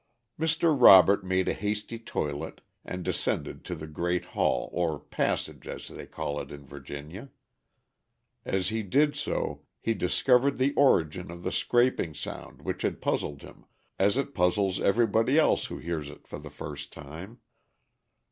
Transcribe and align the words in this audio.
Mr. 0.39 0.75
Robert 0.75 1.23
made 1.23 1.47
a 1.47 1.53
hasty 1.53 1.99
toilet 1.99 2.61
and 2.83 3.05
descended 3.05 3.63
to 3.63 3.75
the 3.75 3.85
great 3.85 4.25
hall, 4.33 4.67
or 4.73 4.97
passage, 4.99 5.67
as 5.67 5.89
they 5.89 6.07
call 6.07 6.41
it 6.41 6.51
in 6.51 6.65
Virginia. 6.65 7.29
As 8.43 8.69
he 8.69 8.81
did 8.81 9.15
so 9.15 9.61
he 9.79 9.93
discovered 9.93 10.57
the 10.57 10.73
origin 10.73 11.29
of 11.29 11.43
the 11.43 11.51
scraping 11.51 12.15
sound 12.15 12.63
which 12.63 12.81
had 12.81 12.99
puzzled 12.99 13.43
him, 13.43 13.63
as 13.99 14.17
it 14.17 14.33
puzzles 14.33 14.79
everybody 14.79 15.37
else 15.37 15.65
who 15.67 15.77
hears 15.77 16.09
it 16.09 16.25
for 16.25 16.39
the 16.39 16.49
first 16.49 16.91
time. 16.91 17.37